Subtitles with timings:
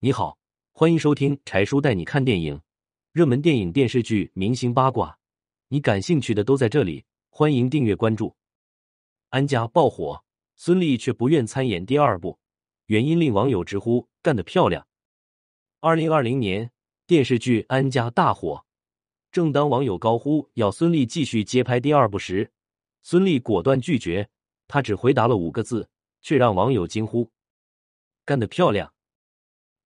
[0.00, 0.38] 你好，
[0.70, 2.62] 欢迎收听柴叔带你看电影，
[3.10, 5.18] 热门电影、电视剧、明星八卦，
[5.66, 7.04] 你感兴趣的都在这里。
[7.30, 8.36] 欢迎订阅关注。
[9.30, 10.22] 安家爆火，
[10.54, 12.38] 孙俪却不愿参演第二部，
[12.86, 14.86] 原因令网友直呼干得漂亮。
[15.80, 16.70] 二零二零年
[17.04, 18.64] 电视剧《安家》大火，
[19.32, 22.52] 正当网友高呼要孙俪继续接拍第二部时，
[23.02, 24.28] 孙俪果断拒绝，
[24.68, 25.90] 她只回答了五个字，
[26.22, 27.28] 却让网友惊呼：
[28.24, 28.94] 干得漂亮！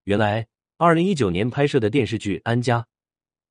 [0.04, 0.48] 原来，
[0.78, 2.80] 二零一九年拍摄的电视剧《安家》，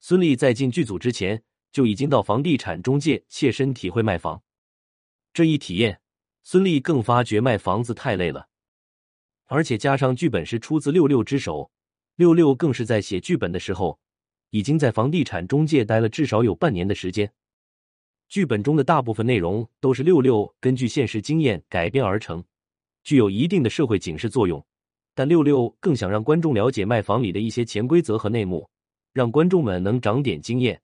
[0.02, 4.44] 孙俪在进剧组之前就已经到房地产中介切身体会卖房。
[5.32, 6.02] 这一体验，
[6.44, 8.50] 孙俪更发觉卖房子太累了，
[9.46, 11.72] 而且加上剧本是出自六六之手，
[12.18, 13.98] 六六更是在写剧本的时候
[14.50, 17.32] 已经在房地产中介待了至少有半年的时间。
[18.28, 22.44] 剧本中的大部分内容都是六六根据现实经验改编而成，
[23.06, 24.66] 具有一定的社会警示作用。
[25.22, 28.68] 但六六更想让观众了解卖房里的一些潜规则和内幕，
[29.14, 30.82] 让观众们能长点经验。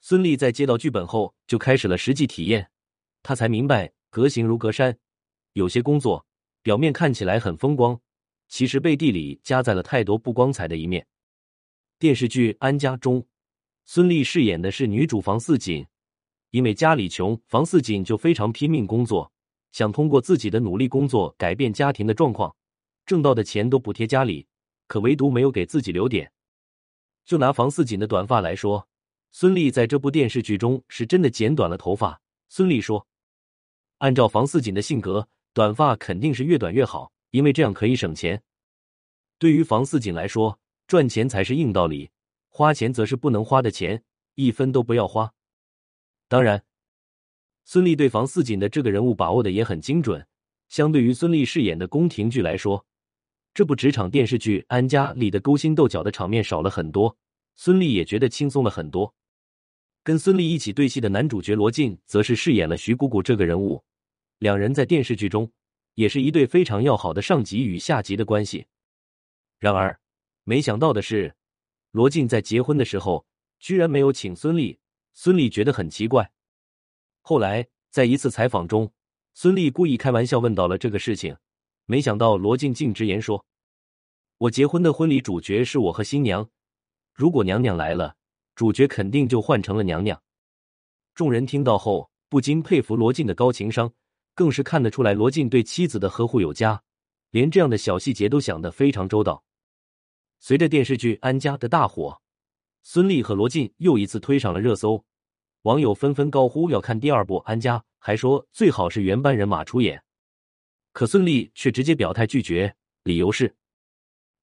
[0.00, 2.66] 孙俪在接到剧本后就开始了实际体验，
[3.22, 4.96] 她才明白隔行如隔山，
[5.52, 6.24] 有些工作
[6.62, 8.00] 表面看起来很风光，
[8.48, 11.06] 其实背地里夹载了太多不光彩的一面。
[11.98, 13.22] 电视剧《安家》中，
[13.84, 15.86] 孙俪饰演的是女主房似锦，
[16.52, 19.30] 因为家里穷，房似锦就非常拼命工作，
[19.72, 22.56] 想通过自己的努力工作改变家庭的状况。
[23.06, 24.48] 挣到的钱都补贴家里，
[24.88, 26.32] 可唯独没有给自己留点。
[27.24, 28.88] 就拿房似锦的短发来说，
[29.30, 32.20] 孙俪在这部电视剧中是真的剪短了头发。
[32.48, 33.06] 孙俪说
[33.98, 38.42] ：“按照房似锦的性格，短发肯定是越短越好，因为这样可以省钱。
[39.38, 42.10] 对于房似锦来说，赚钱才是硬道理，
[42.48, 44.02] 花钱则是不能花的钱，
[44.34, 45.34] 一分都不要花。
[46.28, 46.64] 当然，
[47.64, 50.26] 孙俪对房似锦的这个人物把握的也很精准。
[50.68, 52.86] 相对于孙俪饰演的宫廷剧来说，
[53.56, 57.16] 这部职场电视剧《安家》里的勾心斗角的场面少了很多，
[57.54, 59.14] 孙俪也觉得轻松了很多。
[60.04, 63.82] 跟孙俪一起对戏的男主角罗晋，则是饰演了徐姑姑这个人物。
[64.40, 65.50] 两人在电视剧中
[65.94, 68.66] 也是一对非常要好的上级与下级的关系。
[69.58, 69.98] 然而，
[70.44, 71.34] 没想到的是，
[71.92, 73.24] 罗晋在结婚的时候
[73.58, 74.76] 居然没有请孙俪，
[75.14, 76.30] 孙俪觉得很奇怪。
[77.22, 78.92] 后来在一次采访中，
[79.32, 81.34] 孙俪故意开玩笑问到了这个事情。
[81.86, 83.46] 没想到罗晋竟直言说
[84.38, 86.48] ：“我结婚的婚礼主角是我和新娘，
[87.14, 88.16] 如果娘娘来了，
[88.56, 90.20] 主角肯定就换成了娘娘。”
[91.14, 93.92] 众人听到后不禁佩服罗晋的高情商，
[94.34, 96.82] 更是看得出来罗晋对妻子的呵护有加，
[97.30, 99.44] 连这样的小细节都想得非常周到。
[100.40, 102.20] 随着电视剧《安家》的大火，
[102.82, 105.04] 孙俪和罗晋又一次推上了热搜，
[105.62, 110.02] 网友纷纷高呼要看第二部《安家》，还说最好是原班人马出演。
[110.96, 113.54] 可孙俪却直接表态拒绝，理由是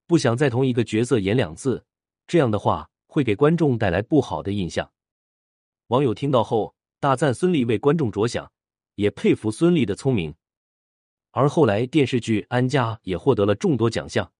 [0.06, 1.84] 不想在同一个角色演两次，
[2.28, 4.92] 这样的话会给观众带来不好的印象。
[5.88, 8.52] 网友听到后大赞孙俪为观众着想，
[8.94, 10.32] 也佩服孙俪的聪明。
[11.32, 14.32] 而后来电视剧《安家》也获得了众多奖项，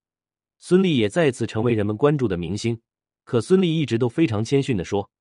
[0.57, 2.79] 孙俪也再次成为人们关注的明星。
[3.25, 5.11] 可孙俪一直都非常谦逊的说：“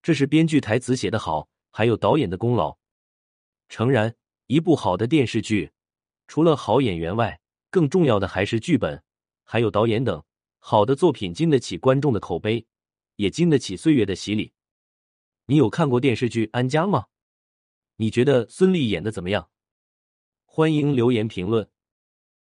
[0.00, 2.78] 这是编剧台词写得好，还有导演的功劳。”
[3.68, 4.14] 诚然，
[4.46, 5.72] 一部好的电视剧。
[6.26, 7.40] 除了好演员外，
[7.70, 9.02] 更重要的还是剧本，
[9.44, 10.22] 还有导演等。
[10.58, 12.66] 好的作品经得起观众的口碑，
[13.16, 14.54] 也经得起岁月的洗礼。
[15.46, 17.06] 你有看过电视剧《安家》吗？
[17.96, 19.50] 你觉得孙俪演的怎么样？
[20.46, 21.68] 欢迎留言评论。